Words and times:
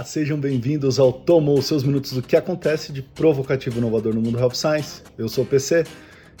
Olá, 0.00 0.06
sejam 0.06 0.40
bem-vindos 0.40 0.98
ao 0.98 1.12
Tomou 1.12 1.60
seus 1.60 1.82
minutos 1.82 2.12
do 2.12 2.22
que 2.22 2.34
acontece 2.34 2.90
de 2.90 3.02
provocativo 3.02 3.76
inovador 3.76 4.14
no 4.14 4.22
mundo 4.22 4.38
Health 4.38 4.54
Science. 4.54 5.02
Eu 5.18 5.28
sou 5.28 5.44
o 5.44 5.46
PC 5.46 5.84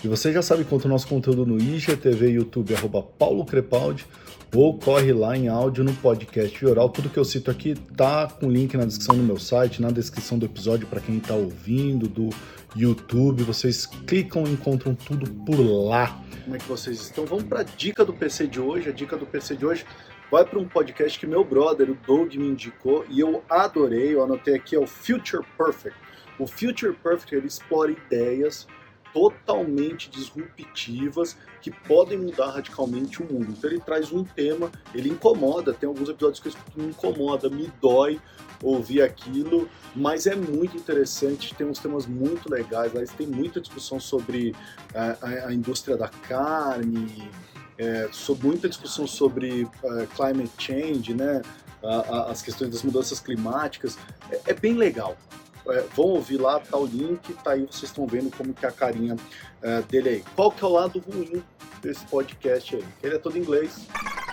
e 0.02 0.08
você 0.08 0.32
já 0.32 0.40
sabe 0.40 0.64
quanto 0.64 0.86
o 0.86 0.88
nosso 0.88 1.06
conteúdo 1.06 1.44
no 1.44 1.60
IGTV 1.60 2.30
YouTube, 2.30 2.74
arroba 2.74 3.02
Paulo 3.02 3.44
Crepaldi, 3.44 4.06
ou 4.54 4.78
corre 4.78 5.12
lá 5.12 5.36
em 5.36 5.48
áudio 5.48 5.84
no 5.84 5.92
podcast 5.92 6.64
oral. 6.64 6.88
Tudo 6.88 7.10
que 7.10 7.18
eu 7.18 7.24
cito 7.24 7.50
aqui 7.50 7.74
tá 7.94 8.28
com 8.28 8.50
link 8.50 8.74
na 8.78 8.86
descrição 8.86 9.14
do 9.14 9.22
meu 9.22 9.38
site, 9.38 9.82
na 9.82 9.90
descrição 9.90 10.38
do 10.38 10.46
episódio 10.46 10.86
para 10.86 11.02
quem 11.02 11.18
está 11.18 11.34
ouvindo, 11.34 12.08
do 12.08 12.30
YouTube. 12.74 13.42
Vocês 13.42 13.84
clicam 13.84 14.46
e 14.46 14.52
encontram 14.52 14.94
tudo 14.94 15.30
por 15.44 15.60
lá. 15.60 16.18
Como 16.44 16.56
é 16.56 16.58
que 16.58 16.66
vocês 16.66 16.98
estão? 16.98 17.26
Vamos 17.26 17.44
para 17.44 17.60
a 17.60 17.64
dica 17.64 18.06
do 18.06 18.14
PC 18.14 18.46
de 18.46 18.58
hoje. 18.58 18.88
A 18.88 18.92
dica 18.92 19.18
do 19.18 19.26
PC 19.26 19.54
de 19.54 19.66
hoje 19.66 19.84
vai 20.30 20.44
para 20.44 20.58
um 20.58 20.68
podcast 20.68 21.18
que 21.18 21.26
meu 21.26 21.44
brother, 21.44 21.90
o 21.90 21.94
Doug, 21.94 22.34
me 22.34 22.48
indicou 22.48 23.04
e 23.08 23.20
eu 23.20 23.42
adorei. 23.48 24.14
Eu 24.14 24.22
anotei 24.22 24.54
aqui, 24.54 24.76
é 24.76 24.78
o 24.78 24.86
Future 24.86 25.44
Perfect. 25.58 25.96
O 26.38 26.46
Future 26.46 26.94
Perfect 26.94 27.34
ele 27.34 27.46
explora 27.46 27.90
ideias 27.90 28.66
totalmente 29.12 30.08
disruptivas 30.08 31.36
que 31.60 31.70
podem 31.70 32.16
mudar 32.16 32.50
radicalmente 32.50 33.22
o 33.22 33.30
mundo. 33.30 33.48
Então 33.50 33.68
ele 33.68 33.80
traz 33.80 34.12
um 34.12 34.24
tema, 34.24 34.70
ele 34.94 35.10
incomoda, 35.10 35.74
tem 35.74 35.88
alguns 35.88 36.08
episódios 36.08 36.40
que 36.40 36.80
me 36.80 36.88
incomoda, 36.90 37.50
me 37.50 37.70
dói 37.80 38.20
ouvir 38.62 39.02
aquilo, 39.02 39.68
mas 39.96 40.26
é 40.26 40.36
muito 40.36 40.76
interessante, 40.76 41.54
tem 41.54 41.66
uns 41.66 41.78
temas 41.78 42.06
muito 42.06 42.50
legais, 42.50 42.92
lá 42.92 43.02
tem 43.16 43.26
muita 43.26 43.60
discussão 43.60 43.98
sobre 43.98 44.54
a, 44.94 45.16
a, 45.20 45.48
a 45.48 45.54
indústria 45.54 45.96
da 45.96 46.08
carne, 46.08 47.30
é, 47.80 48.08
sobre, 48.12 48.46
muita 48.46 48.68
discussão 48.68 49.06
sobre 49.06 49.62
uh, 49.64 50.06
climate 50.14 50.52
change, 50.58 51.14
né? 51.14 51.40
as 52.28 52.42
questões 52.42 52.70
das 52.70 52.82
mudanças 52.82 53.20
climáticas. 53.20 53.96
É, 54.30 54.50
é 54.50 54.54
bem 54.54 54.74
legal. 54.74 55.16
É, 55.66 55.84
vão 55.96 56.08
ouvir 56.08 56.36
lá, 56.36 56.60
tá 56.60 56.76
o 56.76 56.84
link, 56.84 57.32
tá 57.42 57.52
aí, 57.52 57.62
vocês 57.62 57.84
estão 57.84 58.06
vendo 58.06 58.30
como 58.36 58.52
que 58.52 58.66
é 58.66 58.68
a 58.68 58.72
carinha 58.72 59.14
uh, 59.14 59.82
dele 59.88 60.08
aí. 60.10 60.24
Qual 60.36 60.52
que 60.52 60.62
é 60.62 60.66
o 60.66 60.70
lado 60.70 60.98
ruim 60.98 61.42
desse 61.80 62.04
podcast 62.06 62.76
aí? 62.76 62.84
Ele 63.02 63.14
é 63.14 63.18
todo 63.18 63.38
inglês, 63.38 63.86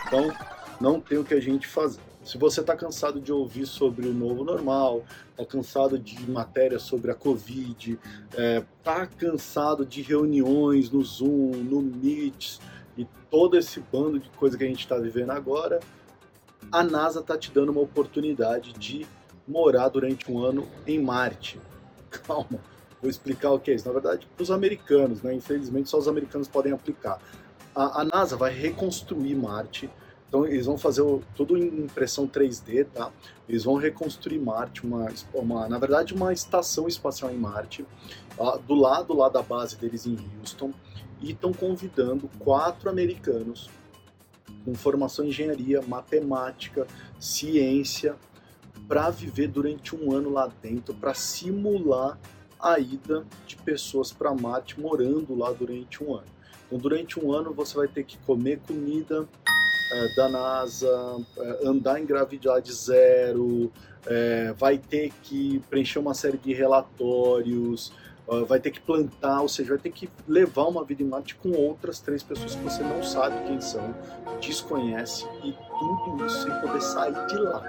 então 0.05 0.33
não 0.79 0.99
tem 0.99 1.17
o 1.17 1.23
que 1.23 1.33
a 1.33 1.39
gente 1.39 1.67
fazer. 1.67 2.01
Se 2.23 2.37
você 2.37 2.59
está 2.59 2.75
cansado 2.75 3.21
de 3.21 3.31
ouvir 3.31 3.65
sobre 3.65 4.05
o 4.05 4.13
novo 4.13 4.43
normal, 4.43 5.05
está 5.31 5.45
cansado 5.45 5.97
de 5.97 6.29
matéria 6.29 6.79
sobre 6.79 7.09
a 7.09 7.15
Covid, 7.15 7.97
está 8.29 9.03
é, 9.03 9.07
cansado 9.17 9.85
de 9.85 10.01
reuniões 10.01 10.89
no 10.89 11.01
Zoom, 11.01 11.51
no 11.63 11.81
Meet, 11.81 12.59
e 12.97 13.07
todo 13.29 13.57
esse 13.57 13.79
bando 13.79 14.19
de 14.19 14.29
coisa 14.31 14.57
que 14.57 14.63
a 14.63 14.67
gente 14.67 14.79
está 14.79 14.97
vivendo 14.97 15.31
agora, 15.31 15.79
a 16.71 16.83
NASA 16.83 17.19
está 17.19 17.37
te 17.37 17.51
dando 17.51 17.71
uma 17.71 17.81
oportunidade 17.81 18.73
de 18.73 19.05
morar 19.47 19.89
durante 19.89 20.29
um 20.31 20.39
ano 20.39 20.67
em 20.85 20.99
Marte. 20.99 21.59
Calma, 22.09 22.59
vou 23.01 23.09
explicar 23.09 23.51
o 23.51 23.59
que 23.59 23.71
é 23.71 23.75
isso. 23.75 23.87
Na 23.87 23.93
verdade, 23.93 24.27
para 24.35 24.43
os 24.43 24.51
americanos, 24.51 25.21
né? 25.21 25.33
infelizmente 25.33 25.89
só 25.89 25.97
os 25.97 26.07
americanos 26.07 26.47
podem 26.47 26.73
aplicar. 26.73 27.21
A, 27.73 28.01
a, 28.01 28.03
NASA 28.03 28.35
vai 28.35 28.51
reconstruir 28.51 29.35
Marte, 29.35 29.89
então 30.27 30.45
eles 30.45 30.65
vão 30.65 30.77
fazer 30.77 31.01
o, 31.01 31.21
tudo 31.35 31.55
em 31.55 31.67
impressão 31.67 32.27
3D, 32.27 32.87
tá? 32.91 33.11
Eles 33.47 33.63
vão 33.63 33.75
reconstruir 33.75 34.39
Marte, 34.39 34.83
uma, 34.83 35.07
uma, 35.31 35.69
na 35.69 35.77
verdade 35.77 36.13
uma 36.13 36.33
estação 36.33 36.87
espacial 36.87 37.31
em 37.31 37.37
Marte, 37.37 37.85
do 38.67 38.73
lado 38.73 39.15
lá 39.15 39.29
da 39.29 39.43
base 39.43 39.77
deles 39.77 40.07
em 40.07 40.17
Houston 40.39 40.73
e 41.21 41.31
estão 41.31 41.53
convidando 41.53 42.29
quatro 42.39 42.89
americanos 42.89 43.69
com 44.63 44.75
formação 44.75 45.25
em 45.25 45.29
engenharia, 45.29 45.81
matemática, 45.81 46.85
ciência, 47.19 48.15
para 48.87 49.09
viver 49.09 49.47
durante 49.47 49.95
um 49.95 50.11
ano 50.11 50.29
lá 50.29 50.51
dentro, 50.61 50.93
para 50.93 51.13
simular 51.13 52.17
a 52.59 52.79
ida 52.79 53.25
de 53.45 53.55
pessoas 53.57 54.11
para 54.11 54.33
Marte 54.33 54.79
morando 54.79 55.35
lá 55.35 55.51
durante 55.51 56.03
um 56.03 56.15
ano. 56.15 56.27
Então, 56.65 56.77
durante 56.77 57.19
um 57.19 57.31
ano, 57.31 57.53
você 57.53 57.75
vai 57.75 57.87
ter 57.87 58.03
que 58.03 58.17
comer 58.19 58.59
comida 58.67 59.27
é, 59.91 60.15
da 60.15 60.29
NASA, 60.29 61.25
é, 61.37 61.67
andar 61.67 61.99
em 62.01 62.05
gravidade 62.05 62.73
zero, 62.73 63.71
é, 64.05 64.53
vai 64.53 64.77
ter 64.77 65.11
que 65.23 65.61
preencher 65.69 65.99
uma 65.99 66.13
série 66.13 66.37
de 66.37 66.53
relatórios, 66.53 67.93
uh, 68.27 68.45
vai 68.45 68.59
ter 68.59 68.71
que 68.71 68.79
plantar, 68.79 69.41
ou 69.41 69.49
seja, 69.49 69.69
vai 69.69 69.77
ter 69.77 69.91
que 69.91 70.09
levar 70.27 70.65
uma 70.65 70.83
vida 70.83 71.01
em 71.01 71.05
Marte 71.05 71.35
com 71.35 71.51
outras 71.51 71.99
três 71.99 72.21
pessoas 72.21 72.55
que 72.55 72.63
você 72.63 72.83
não 72.83 73.01
sabe 73.03 73.47
quem 73.47 73.59
são, 73.61 73.95
desconhece 74.39 75.25
e 75.43 75.53
tudo 75.79 76.25
isso 76.25 76.43
sem 76.43 76.61
poder 76.61 76.81
sair 76.81 77.27
de 77.27 77.37
lá. 77.37 77.61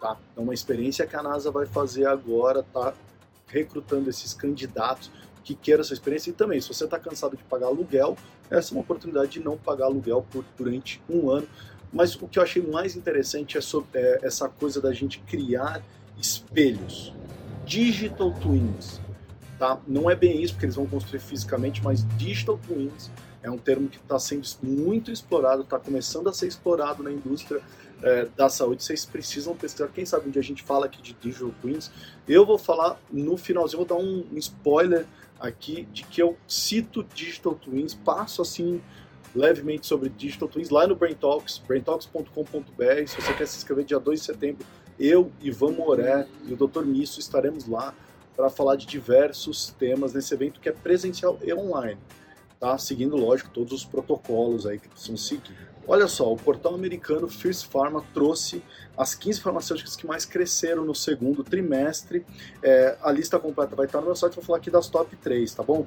Tá? 0.00 0.16
É 0.36 0.40
uma 0.40 0.54
experiência 0.54 1.06
que 1.06 1.14
a 1.14 1.22
NASA 1.22 1.50
vai 1.50 1.66
fazer 1.66 2.06
agora, 2.06 2.62
tá 2.62 2.94
recrutando 3.46 4.08
esses 4.08 4.32
candidatos 4.32 5.10
que 5.42 5.54
queiram 5.54 5.80
essa 5.80 5.92
experiência 5.92 6.30
e 6.30 6.32
também, 6.32 6.60
se 6.60 6.68
você 6.68 6.84
está 6.84 6.98
cansado 6.98 7.36
de 7.36 7.42
pagar 7.44 7.66
aluguel, 7.66 8.16
essa 8.50 8.72
é 8.72 8.76
uma 8.76 8.82
oportunidade 8.82 9.32
de 9.32 9.40
não 9.40 9.56
pagar 9.56 9.86
aluguel 9.86 10.26
por, 10.30 10.44
durante 10.56 11.02
um 11.08 11.30
ano. 11.30 11.46
Mas 11.92 12.14
o 12.14 12.28
que 12.28 12.38
eu 12.38 12.42
achei 12.42 12.62
mais 12.62 12.94
interessante 12.94 13.58
é, 13.58 13.60
sobre, 13.60 13.98
é 13.98 14.20
essa 14.22 14.48
coisa 14.48 14.80
da 14.80 14.92
gente 14.92 15.18
criar 15.20 15.82
espelhos, 16.16 17.12
digital 17.64 18.32
twins. 18.34 19.00
Tá? 19.60 19.78
Não 19.86 20.10
é 20.10 20.16
bem 20.16 20.42
isso, 20.42 20.54
porque 20.54 20.64
eles 20.64 20.76
vão 20.76 20.86
construir 20.86 21.20
fisicamente, 21.20 21.84
mas 21.84 22.02
digital 22.16 22.58
twins 22.66 23.10
é 23.42 23.50
um 23.50 23.58
termo 23.58 23.90
que 23.90 23.98
está 23.98 24.18
sendo 24.18 24.42
muito 24.62 25.12
explorado, 25.12 25.60
está 25.60 25.78
começando 25.78 26.30
a 26.30 26.32
ser 26.32 26.46
explorado 26.46 27.02
na 27.02 27.12
indústria 27.12 27.60
é, 28.02 28.26
da 28.34 28.48
saúde. 28.48 28.82
Vocês 28.82 29.04
precisam 29.04 29.54
pesquisar. 29.54 29.88
Quem 29.88 30.06
sabe 30.06 30.28
um 30.28 30.30
dia 30.30 30.40
a 30.40 30.44
gente 30.44 30.62
fala 30.62 30.86
aqui 30.86 31.02
de 31.02 31.12
digital 31.12 31.52
twins. 31.60 31.90
Eu 32.26 32.46
vou 32.46 32.56
falar 32.56 32.98
no 33.12 33.36
finalzinho, 33.36 33.84
vou 33.84 33.98
dar 33.98 34.02
um 34.02 34.24
spoiler 34.38 35.04
aqui 35.38 35.86
de 35.92 36.04
que 36.04 36.22
eu 36.22 36.38
cito 36.48 37.04
digital 37.14 37.54
twins, 37.54 37.92
passo 37.92 38.40
assim 38.40 38.80
levemente 39.34 39.86
sobre 39.86 40.08
digital 40.08 40.48
twins 40.48 40.70
lá 40.70 40.86
no 40.86 40.96
Brain 40.96 41.16
Talks, 41.16 41.58
braintalks.com.br. 41.68 43.06
Se 43.06 43.20
você 43.20 43.34
quer 43.34 43.46
se 43.46 43.58
inscrever 43.58 43.84
dia 43.84 44.00
2 44.00 44.20
de 44.20 44.24
setembro, 44.24 44.66
eu, 44.98 45.30
Ivan 45.42 45.72
Moré 45.72 46.26
e 46.46 46.54
o 46.54 46.56
Dr. 46.56 46.86
Misso 46.86 47.20
estaremos 47.20 47.68
lá 47.68 47.94
para 48.36 48.48
falar 48.48 48.76
de 48.76 48.86
diversos 48.86 49.74
temas 49.78 50.14
nesse 50.14 50.32
evento 50.34 50.60
que 50.60 50.68
é 50.68 50.72
presencial 50.72 51.38
e 51.42 51.52
online, 51.52 51.98
tá? 52.58 52.76
Seguindo, 52.78 53.16
lógico, 53.16 53.50
todos 53.50 53.72
os 53.72 53.84
protocolos 53.84 54.66
aí 54.66 54.78
que 54.78 54.88
precisam 54.88 55.16
seguir. 55.16 55.70
Olha 55.86 56.06
só, 56.06 56.32
o 56.32 56.36
portal 56.36 56.74
americano 56.74 57.28
First 57.28 57.66
Pharma 57.66 58.04
trouxe 58.14 58.62
as 58.96 59.14
15 59.14 59.40
farmacêuticas 59.40 59.96
que 59.96 60.06
mais 60.06 60.24
cresceram 60.24 60.84
no 60.84 60.94
segundo 60.94 61.42
trimestre. 61.42 62.24
É, 62.62 62.96
a 63.02 63.10
lista 63.10 63.38
completa 63.38 63.74
vai 63.74 63.86
estar 63.86 63.98
no 64.00 64.06
meu 64.06 64.14
site, 64.14 64.34
vou 64.34 64.44
falar 64.44 64.58
aqui 64.58 64.70
das 64.70 64.88
top 64.88 65.16
3, 65.16 65.52
tá 65.52 65.62
bom? 65.62 65.86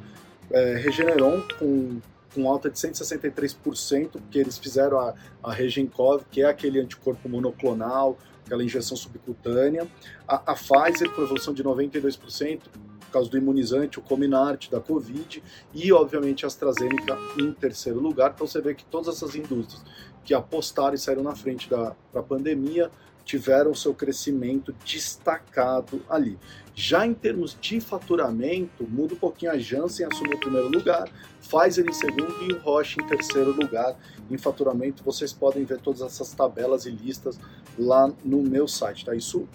É, 0.52 0.75
Regeneron 0.75 1.42
com, 1.58 2.02
com 2.33 2.49
alta 2.49 2.69
de 2.69 2.77
163%, 2.77 4.11
porque 4.11 4.39
eles 4.39 4.57
fizeram 4.57 4.99
a, 4.99 5.13
a 5.44 5.51
Regencov, 5.51 6.23
que 6.31 6.41
é 6.41 6.45
aquele 6.45 6.79
anticorpo 6.79 7.29
monoclonal 7.29 8.17
aquela 8.45 8.63
injeção 8.63 8.95
subcutânea. 8.95 9.88
A, 10.27 10.51
a 10.51 10.55
Pfizer 10.55 11.09
com 11.11 11.21
evolução 11.21 11.53
de 11.53 11.63
92%, 11.63 12.19
por 12.19 12.93
causa 13.13 13.29
do 13.29 13.38
imunizante, 13.38 14.00
o 14.00 14.01
Comirnaty 14.01 14.69
da 14.69 14.79
Covid, 14.79 15.41
e 15.74 15.94
obviamente 15.94 16.46
a 16.46 16.47
AstraZeneca 16.47 17.18
em 17.40 17.51
terceiro 17.53 18.00
lugar. 18.00 18.31
Então 18.34 18.47
você 18.47 18.62
vê 18.62 18.74
que 18.74 18.84
todas 18.85 19.16
essas 19.16 19.35
indústrias 19.35 19.84
que 20.24 20.34
apostaram 20.34 20.96
e 20.96 20.97
saíram 20.97 21.24
na 21.24 21.35
frente 21.35 21.69
da, 21.69 21.96
da 22.13 22.24
pandemia 22.24 22.90
tiveram 23.25 23.74
seu 23.74 23.94
crescimento 23.94 24.75
destacado 24.85 26.01
ali. 26.09 26.38
Já 26.75 27.06
em 27.06 27.13
termos 27.13 27.56
de 27.59 27.79
faturamento, 27.79 28.85
muda 28.90 29.13
um 29.13 29.18
pouquinho 29.18 29.51
a 29.51 29.57
Janssen 29.57 30.07
assume 30.12 30.35
o 30.35 30.40
primeiro 30.40 30.69
lugar, 30.69 31.09
Pfizer 31.41 31.85
em 31.88 31.94
segundo 31.94 32.44
e 32.44 32.53
o 32.53 32.59
Roche 32.59 33.00
em 33.00 33.06
terceiro 33.06 33.51
lugar 33.51 33.95
em 34.30 34.38
faturamento. 34.38 35.03
Vocês 35.03 35.31
podem 35.31 35.63
ver 35.63 35.80
todas 35.80 36.01
essas 36.01 36.34
tabelas 36.34 36.85
e 36.85 36.90
listas 36.90 37.40
lá 37.78 38.12
no 38.24 38.41
meu 38.41 38.68
site, 38.68 39.06
tá? 39.06 39.13
Isso 39.13 39.47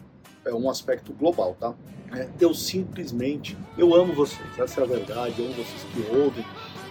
é 0.44 0.54
um 0.54 0.70
aspecto 0.70 1.12
global, 1.12 1.56
tá? 1.58 1.74
É, 2.12 2.28
eu 2.40 2.54
simplesmente, 2.54 3.56
eu 3.76 3.94
amo 3.94 4.14
vocês, 4.14 4.40
essa 4.58 4.80
é 4.80 4.84
a 4.84 4.86
verdade, 4.86 5.34
eu 5.38 5.46
amo 5.46 5.54
vocês 5.54 5.84
que 5.92 6.16
ouvem 6.16 6.44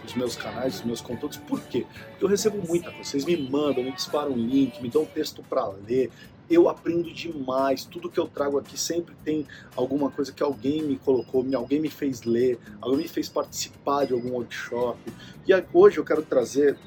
os 0.06 0.14
meus 0.14 0.36
canais, 0.36 0.76
os 0.76 0.86
meus 0.86 1.02
conteúdos. 1.02 1.38
Por 1.38 1.62
quê? 1.62 1.86
Porque 2.12 2.24
eu 2.24 2.30
recebo 2.30 2.66
muita 2.68 2.92
coisa. 2.92 3.04
Vocês 3.04 3.26
me 3.26 3.36
mandam, 3.36 3.84
me 3.84 3.92
disparam 3.92 4.32
um 4.32 4.38
link, 4.38 4.82
me 4.82 4.90
dão 4.90 5.04
um 5.04 5.06
texto 5.06 5.44
para 5.50 5.68
ler, 5.68 6.10
eu 6.50 6.70
aprendo 6.70 7.12
demais. 7.12 7.84
Tudo 7.84 8.10
que 8.10 8.20
eu 8.20 8.28
trago 8.28 8.58
aqui 8.58 8.80
sempre 8.80 9.16
tem 9.24 9.46
alguma 9.76 10.10
coisa 10.10 10.32
que 10.32 10.42
alguém 10.42 10.82
me 10.82 10.98
colocou, 10.98 11.46
alguém 11.56 11.80
me 11.80 11.90
fez 11.90 12.24
ler, 12.24 12.58
alguém 12.82 13.00
me 13.00 13.08
fez 13.08 13.28
participar 13.28 14.06
de 14.06 14.14
algum 14.14 14.32
workshop. 14.32 15.00
E 15.48 15.52
hoje 15.74 15.98
eu 15.98 16.06
quero 16.06 16.22
trazer 16.22 16.78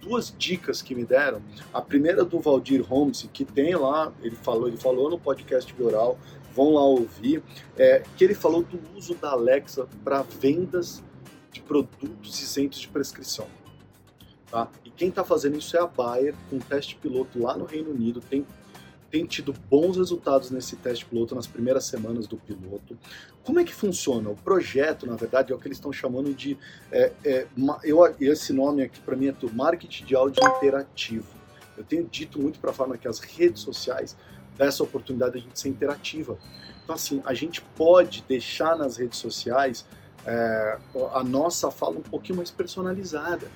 duas 0.00 0.34
dicas 0.36 0.82
que 0.82 0.94
me 0.94 1.04
deram. 1.04 1.40
A 1.72 1.80
primeira 1.80 2.24
do 2.24 2.40
Valdir 2.40 2.82
Holmes, 2.82 3.28
que 3.32 3.44
tem 3.44 3.74
lá, 3.76 4.12
ele 4.22 4.36
falou, 4.36 4.66
ele 4.66 4.76
falou 4.76 5.08
no 5.08 5.18
podcast 5.18 5.72
Oral, 5.80 6.18
vão 6.54 6.74
lá 6.74 6.82
ouvir, 6.82 7.42
é, 7.76 8.02
que 8.16 8.24
ele 8.24 8.34
falou 8.34 8.62
do 8.62 8.80
uso 8.96 9.14
da 9.14 9.30
Alexa 9.30 9.86
para 10.04 10.22
vendas 10.22 11.02
de 11.50 11.60
produtos 11.60 12.40
isentos 12.40 12.80
de 12.80 12.88
prescrição. 12.88 13.46
Tá? 14.50 14.68
E 14.84 14.90
quem 14.90 15.08
está 15.08 15.24
fazendo 15.24 15.58
isso 15.58 15.76
é 15.76 15.80
a 15.80 15.86
Bayer, 15.86 16.34
com 16.48 16.56
um 16.56 16.60
teste 16.60 16.96
piloto 16.96 17.40
lá 17.40 17.56
no 17.56 17.64
Reino 17.64 17.90
Unido, 17.90 18.20
tem 18.20 18.46
tem 19.12 19.26
tido 19.26 19.52
bons 19.68 19.98
resultados 19.98 20.50
nesse 20.50 20.74
teste 20.74 21.04
piloto 21.04 21.34
nas 21.34 21.46
primeiras 21.46 21.84
semanas 21.84 22.26
do 22.26 22.38
piloto. 22.38 22.96
Como 23.44 23.60
é 23.60 23.64
que 23.64 23.74
funciona? 23.74 24.30
O 24.30 24.36
projeto, 24.36 25.06
na 25.06 25.16
verdade, 25.16 25.52
é 25.52 25.54
o 25.54 25.58
que 25.58 25.68
eles 25.68 25.76
estão 25.76 25.92
chamando 25.92 26.32
de. 26.32 26.56
É, 26.90 27.12
é, 27.22 27.46
eu, 27.84 27.98
esse 28.18 28.54
nome 28.54 28.82
aqui 28.82 28.98
para 29.00 29.14
mim 29.14 29.26
é 29.26 29.32
do 29.32 29.52
marketing 29.52 30.06
de 30.06 30.16
áudio 30.16 30.42
interativo. 30.56 31.26
Eu 31.76 31.84
tenho 31.84 32.04
dito 32.04 32.40
muito 32.40 32.58
para 32.58 32.70
a 32.70 32.72
forma 32.72 32.96
que 32.96 33.06
as 33.06 33.18
redes 33.18 33.60
sociais 33.60 34.16
essa 34.58 34.82
oportunidade 34.82 35.32
de 35.32 35.38
a 35.38 35.40
gente 35.42 35.58
ser 35.58 35.68
interativa. 35.68 36.38
Então, 36.82 36.94
assim, 36.94 37.22
a 37.24 37.34
gente 37.34 37.60
pode 37.76 38.24
deixar 38.28 38.76
nas 38.76 38.96
redes 38.96 39.18
sociais 39.18 39.86
é, 40.26 40.78
a 41.12 41.22
nossa 41.22 41.70
fala 41.70 41.98
um 41.98 42.02
pouquinho 42.02 42.36
mais 42.36 42.50
personalizada. 42.50 43.48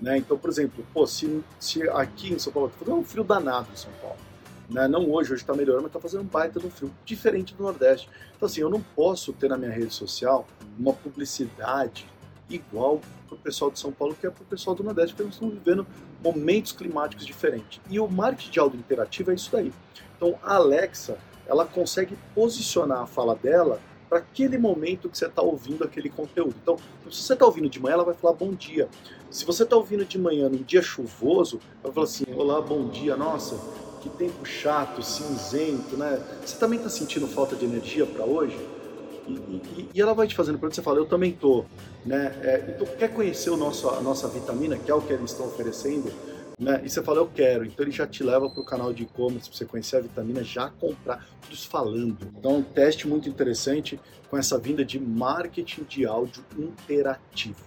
Né? 0.00 0.18
Então, 0.18 0.36
por 0.36 0.50
exemplo, 0.50 0.84
pô, 0.92 1.06
se, 1.06 1.42
se 1.60 1.88
aqui 1.90 2.32
em 2.32 2.38
São 2.38 2.52
Paulo, 2.52 2.72
tá 2.84 2.92
um 2.92 3.04
frio 3.04 3.22
danado 3.22 3.68
em 3.72 3.76
São 3.76 3.92
Paulo, 4.00 4.16
né? 4.68 4.88
Não 4.88 5.08
hoje, 5.08 5.32
hoje 5.32 5.42
está 5.42 5.54
melhorando, 5.54 5.82
mas 5.82 5.90
está 5.90 6.00
fazendo 6.00 6.22
um 6.22 6.26
baita 6.26 6.58
de 6.58 6.66
um 6.66 6.70
frio, 6.70 6.90
diferente 7.04 7.54
do 7.54 7.62
Nordeste. 7.62 8.08
Então, 8.36 8.46
assim, 8.46 8.60
eu 8.60 8.68
não 8.68 8.80
posso 8.80 9.32
ter 9.32 9.48
na 9.48 9.56
minha 9.56 9.70
rede 9.70 9.94
social 9.94 10.46
uma 10.78 10.92
publicidade 10.92 12.10
igual 12.50 13.00
para 13.26 13.36
o 13.36 13.38
pessoal 13.38 13.70
de 13.70 13.78
São 13.78 13.92
Paulo 13.92 14.14
que 14.14 14.26
é 14.26 14.30
para 14.30 14.42
o 14.42 14.46
pessoal 14.46 14.74
do 14.74 14.82
Nordeste, 14.82 15.14
porque 15.14 15.24
nós 15.24 15.34
estamos 15.34 15.54
vivendo 15.54 15.86
momentos 16.22 16.72
climáticos 16.72 17.24
diferentes. 17.24 17.80
E 17.88 18.00
o 18.00 18.08
marketing 18.08 18.50
de 18.50 18.58
áudio 18.58 18.78
interativo 18.78 19.30
é 19.30 19.34
isso 19.34 19.50
daí. 19.52 19.72
Então, 20.22 20.38
a 20.40 20.54
Alexa, 20.54 21.18
ela 21.48 21.66
consegue 21.66 22.16
posicionar 22.32 23.00
a 23.00 23.06
fala 23.06 23.34
dela 23.34 23.80
para 24.08 24.18
aquele 24.18 24.56
momento 24.56 25.08
que 25.08 25.18
você 25.18 25.26
está 25.26 25.42
ouvindo 25.42 25.82
aquele 25.82 26.08
conteúdo. 26.08 26.54
Então, 26.62 26.76
se 27.10 27.24
você 27.24 27.32
está 27.32 27.44
ouvindo 27.44 27.68
de 27.68 27.80
manhã, 27.80 27.94
ela 27.94 28.04
vai 28.04 28.14
falar 28.14 28.34
bom 28.34 28.52
dia. 28.52 28.88
Se 29.32 29.44
você 29.44 29.64
está 29.64 29.76
ouvindo 29.76 30.04
de 30.04 30.16
manhã 30.20 30.48
num 30.48 30.62
dia 30.62 30.80
chuvoso, 30.80 31.58
ela 31.82 31.92
vai 31.92 31.92
falar 31.92 32.04
assim: 32.04 32.24
Olá, 32.36 32.60
bom 32.60 32.88
dia, 32.88 33.16
nossa, 33.16 33.56
que 34.00 34.08
tempo 34.10 34.44
chato, 34.46 35.02
cinzento, 35.02 35.96
né? 35.96 36.22
Você 36.46 36.56
também 36.56 36.78
está 36.78 36.88
sentindo 36.88 37.26
falta 37.26 37.56
de 37.56 37.64
energia 37.64 38.06
para 38.06 38.24
hoje? 38.24 38.56
E, 39.26 39.32
e, 39.32 39.88
e, 39.92 40.00
ela 40.00 40.14
vai 40.14 40.28
te 40.28 40.36
fazendo 40.36 40.54
pergunta, 40.54 40.76
você 40.76 40.82
fala, 40.82 40.98
eu 40.98 41.06
também 41.06 41.32
tô, 41.32 41.64
né? 42.06 42.32
É, 42.42 42.64
então, 42.68 42.86
quer 42.96 43.12
conhecer 43.12 43.50
o 43.50 43.56
nosso, 43.56 43.88
a 43.88 44.00
nossa 44.00 44.28
vitamina, 44.28 44.76
que 44.76 44.88
é 44.88 44.94
o 44.94 45.00
que 45.00 45.12
eles 45.12 45.32
estão 45.32 45.46
oferecendo? 45.46 46.12
Né? 46.58 46.82
E 46.84 46.90
você 46.90 47.02
fala, 47.02 47.18
eu 47.18 47.28
quero. 47.28 47.64
Então 47.64 47.84
ele 47.84 47.92
já 47.92 48.06
te 48.06 48.22
leva 48.22 48.48
para 48.48 48.60
o 48.60 48.64
canal 48.64 48.92
de 48.92 49.04
e-commerce 49.04 49.48
para 49.48 49.58
você 49.58 49.64
conhecer 49.64 49.96
a 49.96 50.00
vitamina, 50.00 50.42
já 50.42 50.70
comprar, 50.70 51.26
tudo 51.42 51.56
falando. 51.56 52.18
Então 52.38 52.52
é 52.52 52.58
um 52.58 52.62
teste 52.62 53.06
muito 53.06 53.28
interessante 53.28 53.98
com 54.28 54.36
essa 54.36 54.58
vinda 54.58 54.84
de 54.84 54.98
marketing 54.98 55.84
de 55.84 56.06
áudio 56.06 56.44
interativo. 56.56 57.60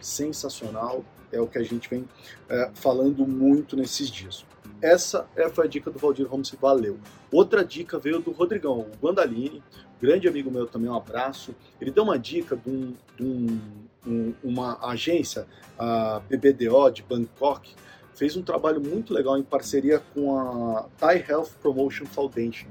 Sensacional, 0.00 1.04
é 1.30 1.40
o 1.40 1.46
que 1.46 1.58
a 1.58 1.62
gente 1.62 1.88
vem 1.88 2.08
é, 2.48 2.70
falando 2.74 3.26
muito 3.26 3.76
nesses 3.76 4.10
dias. 4.10 4.44
Essa 4.80 5.26
é, 5.36 5.48
foi 5.48 5.66
a 5.66 5.68
dica 5.68 5.90
do 5.90 5.98
Valdir 5.98 6.26
Holmes, 6.26 6.54
valeu. 6.60 6.98
Outra 7.30 7.64
dica 7.64 7.98
veio 7.98 8.18
do 8.18 8.32
Rodrigão, 8.32 8.80
o 8.80 8.90
Guandalini, 9.00 9.62
grande 10.00 10.26
amigo 10.26 10.50
meu 10.50 10.66
também, 10.66 10.90
um 10.90 10.96
abraço. 10.96 11.54
Ele 11.80 11.92
deu 11.92 12.02
uma 12.02 12.18
dica 12.18 12.56
de, 12.56 12.68
um, 12.68 12.94
de 13.16 13.22
um, 13.22 13.60
um, 14.04 14.34
uma 14.42 14.84
agência, 14.84 15.46
a 15.78 16.20
BBDO 16.28 16.90
de 16.90 17.02
Bangkok, 17.02 17.74
fez 18.14 18.36
um 18.36 18.42
trabalho 18.42 18.80
muito 18.80 19.12
legal 19.12 19.38
em 19.38 19.42
parceria 19.42 20.00
com 20.12 20.38
a 20.38 20.88
Thai 20.98 21.24
Health 21.28 21.50
Promotion 21.60 22.06
Foundation. 22.06 22.68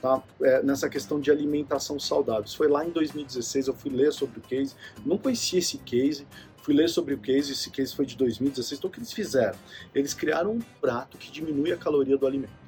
Tá? 0.00 0.22
É, 0.42 0.62
nessa 0.62 0.88
questão 0.88 1.18
de 1.18 1.30
alimentação 1.30 1.98
saudável. 1.98 2.44
Isso 2.44 2.56
foi 2.56 2.68
lá 2.68 2.86
em 2.86 2.90
2016, 2.90 3.66
eu 3.66 3.74
fui 3.74 3.90
ler 3.90 4.12
sobre 4.12 4.38
o 4.38 4.42
case, 4.42 4.74
não 5.04 5.18
conhecia 5.18 5.58
esse 5.58 5.78
case, 5.78 6.24
fui 6.62 6.72
ler 6.72 6.88
sobre 6.88 7.14
o 7.14 7.18
case, 7.18 7.52
esse 7.52 7.68
case 7.70 7.96
foi 7.96 8.06
de 8.06 8.16
2016, 8.16 8.78
então 8.78 8.88
o 8.88 8.92
que 8.92 9.00
eles 9.00 9.12
fizeram? 9.12 9.58
Eles 9.92 10.14
criaram 10.14 10.52
um 10.52 10.60
prato 10.80 11.18
que 11.18 11.32
diminui 11.32 11.72
a 11.72 11.76
caloria 11.76 12.16
do 12.16 12.26
alimento. 12.26 12.67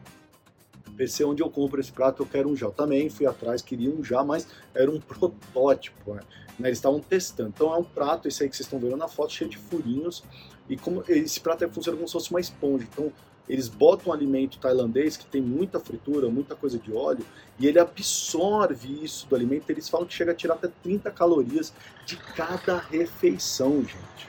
PC 1.00 1.24
onde 1.24 1.42
eu 1.42 1.48
compro 1.48 1.80
esse 1.80 1.90
prato, 1.90 2.22
eu 2.22 2.26
quero 2.26 2.50
um 2.50 2.54
já. 2.54 2.70
Também 2.70 3.08
fui 3.08 3.24
atrás, 3.24 3.62
queria 3.62 3.90
um 3.90 4.04
já, 4.04 4.22
mas 4.22 4.46
era 4.74 4.90
um 4.90 5.00
protótipo, 5.00 6.12
né? 6.12 6.20
Eles 6.58 6.76
estavam 6.76 7.00
testando. 7.00 7.48
Então 7.48 7.72
é 7.72 7.78
um 7.78 7.84
prato, 7.84 8.28
esse 8.28 8.42
aí 8.42 8.50
que 8.50 8.54
vocês 8.54 8.66
estão 8.66 8.78
vendo 8.78 8.98
na 8.98 9.08
foto, 9.08 9.32
cheio 9.32 9.48
de 9.48 9.56
furinhos. 9.56 10.22
E 10.68 10.76
como 10.76 11.02
esse 11.08 11.40
prato 11.40 11.64
é, 11.64 11.68
funciona 11.68 11.96
como 11.96 12.06
se 12.06 12.12
fosse 12.12 12.30
uma 12.30 12.38
esponja. 12.38 12.86
Então 12.92 13.10
eles 13.48 13.66
botam 13.66 14.10
um 14.10 14.12
alimento 14.12 14.58
tailandês 14.58 15.16
que 15.16 15.24
tem 15.24 15.40
muita 15.40 15.80
fritura, 15.80 16.28
muita 16.28 16.54
coisa 16.54 16.78
de 16.78 16.92
óleo, 16.92 17.24
e 17.58 17.66
ele 17.66 17.78
absorve 17.78 19.02
isso 19.02 19.26
do 19.26 19.34
alimento. 19.34 19.70
Eles 19.70 19.88
falam 19.88 20.06
que 20.06 20.12
chega 20.12 20.32
a 20.32 20.34
tirar 20.34 20.54
até 20.54 20.68
30 20.82 21.10
calorias 21.12 21.72
de 22.04 22.18
cada 22.18 22.76
refeição, 22.76 23.80
gente. 23.80 24.28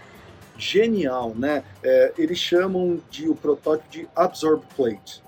Genial, 0.57 1.35
né? 1.35 1.65
É, 1.83 2.13
eles 2.17 2.39
chamam 2.39 3.01
de 3.09 3.27
o 3.27 3.35
protótipo 3.35 3.91
de 3.91 4.07
Absorb 4.15 4.65
Plate. 4.77 5.21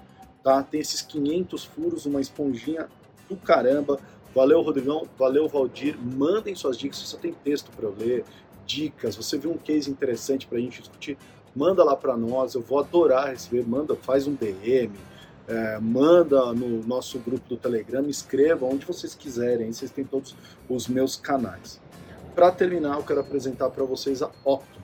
Tá? 0.44 0.62
Tem 0.62 0.82
esses 0.82 1.02
500 1.02 1.64
furos, 1.64 2.06
uma 2.06 2.20
esponjinha 2.20 2.88
do 3.30 3.36
caramba. 3.38 4.00
Valeu, 4.36 4.62
Rodrigão. 4.62 5.08
Valeu, 5.18 5.48
Valdir. 5.48 5.98
Mandem 5.98 6.56
suas 6.56 6.78
dicas. 6.78 7.00
Se 7.00 7.08
você 7.08 7.18
tem 7.18 7.34
texto 7.34 7.72
para 7.72 7.86
eu 7.86 7.96
ler, 7.98 8.26
dicas, 8.66 9.16
você 9.16 9.38
viu 9.38 9.52
um 9.52 9.58
case 9.58 9.90
interessante 9.90 10.46
para 10.46 10.58
a 10.58 10.62
gente 10.62 10.80
discutir, 10.80 11.18
manda 11.56 11.84
lá 11.84 11.96
para 11.96 12.18
nós. 12.18 12.54
Eu 12.54 12.62
vou 12.62 12.80
adorar 12.80 13.30
receber. 13.30 13.66
Manda, 13.66 13.96
faz 13.96 14.28
um 14.28 14.34
DM 14.34 14.92
é, 15.48 15.78
manda 15.80 16.54
no 16.54 16.86
nosso 16.86 17.20
grupo 17.20 17.48
do 17.50 17.58
Telegram, 17.58 18.08
escreva 18.08 18.66
onde 18.66 18.86
vocês 18.86 19.14
quiserem, 19.14 19.72
vocês 19.72 19.92
têm 19.92 20.06
todos 20.06 20.36
os 20.70 20.88
meus 20.88 21.16
canais. 21.16 21.82
Para 22.34 22.52
terminar, 22.52 22.98
eu 22.98 23.04
quero 23.04 23.20
apresentar 23.20 23.70
para 23.70 23.84
vocês 23.84 24.22
a 24.22 24.32
Optum, 24.44 24.82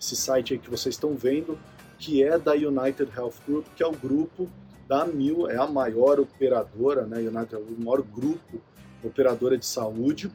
esse 0.00 0.16
site 0.16 0.54
aí 0.54 0.58
que 0.58 0.68
vocês 0.68 0.94
estão 0.94 1.14
vendo, 1.14 1.58
que 1.98 2.22
é 2.22 2.38
da 2.38 2.52
United 2.52 3.10
Health 3.16 3.34
Group, 3.46 3.66
que 3.76 3.82
é 3.82 3.86
o 3.86 3.92
grupo 3.92 4.48
da 4.88 5.04
Mil, 5.04 5.48
é 5.48 5.56
a 5.56 5.66
maior 5.66 6.20
operadora, 6.20 7.06
né, 7.06 7.18
United, 7.18 7.56
o 7.56 7.82
maior 7.82 8.02
grupo 8.02 8.60
operadora 9.02 9.56
de 9.56 9.66
saúde 9.66 10.30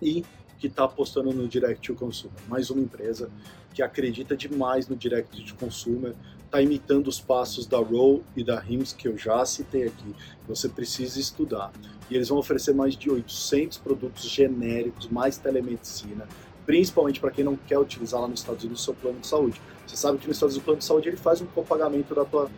e 0.00 0.24
que 0.58 0.66
está 0.66 0.84
apostando 0.84 1.32
no 1.32 1.46
Direct 1.46 1.86
to 1.86 1.94
Consumer. 1.94 2.36
Mais 2.48 2.70
uma 2.70 2.80
empresa 2.80 3.30
que 3.74 3.82
acredita 3.82 4.36
demais 4.36 4.88
no 4.88 4.96
Direct 4.96 5.44
to 5.44 5.54
Consumer, 5.56 6.14
está 6.44 6.62
imitando 6.62 7.08
os 7.08 7.20
passos 7.20 7.66
da 7.66 7.78
Row 7.78 8.22
e 8.36 8.44
da 8.44 8.58
RIMS, 8.58 8.92
que 8.92 9.08
eu 9.08 9.18
já 9.18 9.44
citei 9.44 9.88
aqui, 9.88 10.14
você 10.46 10.68
precisa 10.68 11.18
estudar. 11.18 11.72
E 12.08 12.14
eles 12.14 12.28
vão 12.28 12.38
oferecer 12.38 12.72
mais 12.72 12.96
de 12.96 13.10
800 13.10 13.78
produtos 13.78 14.22
genéricos, 14.22 15.08
mais 15.08 15.36
telemedicina, 15.36 16.28
principalmente 16.64 17.20
para 17.20 17.30
quem 17.30 17.44
não 17.44 17.56
quer 17.56 17.78
utilizar 17.78 18.20
lá 18.20 18.28
nos 18.28 18.40
Estados 18.40 18.62
Unidos 18.62 18.80
o 18.80 18.84
seu 18.84 18.94
plano 18.94 19.18
de 19.18 19.26
saúde. 19.26 19.60
Você 19.86 19.96
sabe 19.96 20.18
que 20.18 20.28
nos 20.28 20.36
Estados 20.36 20.54
Unidos 20.54 20.62
o 20.62 20.64
plano 20.64 20.78
de 20.78 20.84
saúde 20.84 21.08
ele 21.08 21.16
faz 21.16 21.40
um 21.40 21.46
copagamento 21.46 22.14
da 22.14 22.24
tua, 22.24 22.48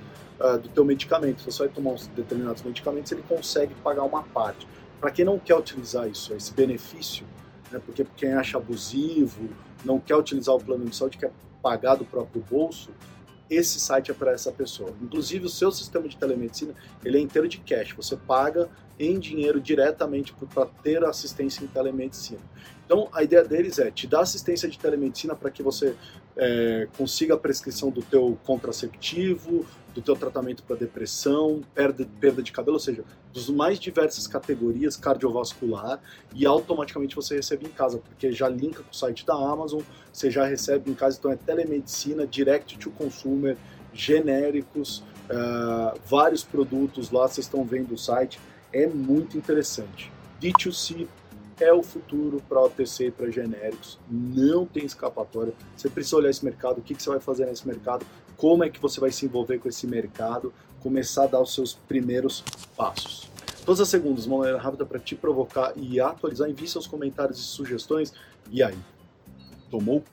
uh, 0.40 0.58
do 0.58 0.68
teu 0.68 0.84
medicamento. 0.84 1.42
Você 1.42 1.64
vai 1.64 1.68
tomar 1.68 1.90
uns 1.92 2.06
determinados 2.08 2.62
medicamentos, 2.62 3.12
ele 3.12 3.22
consegue 3.28 3.74
pagar 3.76 4.04
uma 4.04 4.22
parte. 4.22 4.66
Para 5.00 5.10
quem 5.10 5.24
não 5.24 5.38
quer 5.38 5.56
utilizar 5.56 6.08
isso, 6.08 6.34
esse 6.34 6.52
benefício, 6.52 7.26
né, 7.70 7.80
porque 7.84 8.06
quem 8.16 8.32
acha 8.32 8.56
abusivo, 8.56 9.48
não 9.84 9.98
quer 10.00 10.16
utilizar 10.16 10.54
o 10.54 10.62
plano 10.62 10.84
de 10.84 10.96
saúde, 10.96 11.18
quer 11.18 11.32
pagar 11.62 11.96
do 11.96 12.04
próprio 12.04 12.42
bolso, 12.48 12.90
esse 13.48 13.78
site 13.78 14.10
é 14.10 14.14
para 14.14 14.32
essa 14.32 14.50
pessoa. 14.50 14.92
Inclusive, 15.00 15.46
o 15.46 15.48
seu 15.48 15.70
sistema 15.70 16.08
de 16.08 16.16
telemedicina 16.16 16.74
ele 17.04 17.18
é 17.18 17.20
inteiro 17.20 17.46
de 17.46 17.58
cash. 17.58 17.92
Você 17.92 18.16
paga 18.16 18.68
em 18.98 19.18
dinheiro 19.18 19.60
diretamente 19.60 20.34
para 20.52 20.66
ter 20.66 21.04
assistência 21.04 21.62
em 21.62 21.68
telemedicina. 21.68 22.40
Então, 22.84 23.08
a 23.12 23.22
ideia 23.22 23.44
deles 23.44 23.78
é 23.78 23.90
te 23.90 24.06
dar 24.06 24.20
assistência 24.20 24.68
de 24.68 24.78
telemedicina 24.78 25.34
para 25.34 25.50
que 25.50 25.62
você 25.62 25.94
é, 26.36 26.88
consiga 26.96 27.34
a 27.34 27.36
prescrição 27.36 27.90
do 27.90 28.02
teu 28.02 28.38
contraceptivo, 28.44 29.66
do 29.96 30.02
teu 30.02 30.14
tratamento 30.14 30.62
para 30.62 30.76
depressão, 30.76 31.62
perda, 31.74 32.06
perda 32.20 32.42
de 32.42 32.52
cabelo, 32.52 32.74
ou 32.74 32.80
seja, 32.80 33.02
dos 33.32 33.48
mais 33.48 33.80
diversas 33.80 34.26
categorias 34.26 34.94
cardiovascular 34.94 35.98
e 36.34 36.44
automaticamente 36.44 37.16
você 37.16 37.36
recebe 37.36 37.64
em 37.64 37.70
casa, 37.70 37.96
porque 37.98 38.30
já 38.30 38.46
linka 38.46 38.82
com 38.82 38.90
o 38.90 38.94
site 38.94 39.24
da 39.24 39.34
Amazon, 39.34 39.80
você 40.12 40.30
já 40.30 40.44
recebe 40.44 40.90
em 40.90 40.94
casa, 40.94 41.16
então 41.18 41.32
é 41.32 41.36
telemedicina, 41.36 42.26
direct 42.26 42.78
to 42.78 42.90
consumer, 42.90 43.56
genéricos, 43.94 44.98
uh, 45.30 45.98
vários 46.04 46.44
produtos 46.44 47.10
lá, 47.10 47.26
vocês 47.26 47.46
estão 47.46 47.64
vendo 47.64 47.94
o 47.94 47.98
site, 47.98 48.38
é 48.74 48.86
muito 48.86 49.38
interessante. 49.38 50.12
D2C 50.42 51.08
é 51.60 51.72
o 51.72 51.82
futuro 51.82 52.42
para 52.48 52.60
OTC 52.60 53.06
e 53.06 53.10
para 53.10 53.30
genéricos, 53.30 53.98
não 54.10 54.66
tem 54.66 54.84
escapatória. 54.84 55.54
Você 55.76 55.88
precisa 55.88 56.16
olhar 56.16 56.30
esse 56.30 56.44
mercado, 56.44 56.78
o 56.78 56.82
que, 56.82 56.94
que 56.94 57.02
você 57.02 57.10
vai 57.10 57.20
fazer 57.20 57.46
nesse 57.46 57.66
mercado, 57.66 58.04
como 58.36 58.64
é 58.64 58.68
que 58.68 58.80
você 58.80 59.00
vai 59.00 59.10
se 59.10 59.24
envolver 59.24 59.58
com 59.58 59.68
esse 59.68 59.86
mercado, 59.86 60.52
começar 60.80 61.24
a 61.24 61.26
dar 61.26 61.40
os 61.40 61.54
seus 61.54 61.74
primeiros 61.74 62.44
passos. 62.76 63.30
Todas 63.64 63.80
as 63.80 63.88
segundas, 63.88 64.26
uma 64.26 64.38
maneira 64.38 64.60
rápida 64.60 64.86
para 64.86 64.98
te 65.00 65.16
provocar 65.16 65.72
e 65.76 65.98
atualizar, 65.98 66.48
envie 66.48 66.68
seus 66.68 66.86
comentários 66.86 67.38
e 67.38 67.42
sugestões. 67.42 68.12
E 68.50 68.62
aí, 68.62 68.78
tomou 69.70 70.04